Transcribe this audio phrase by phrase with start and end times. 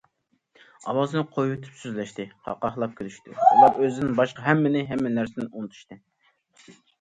[0.93, 3.37] ئاۋازىنى قويۇۋېتىپ سۆزلەشتى، قاقاھلاپ كۈلۈشتى...
[3.49, 6.01] ئۇلار ئۆزىدىن باشقا ھەممىنى، ھەممە نەرسىنى ئۇنتۇشتى.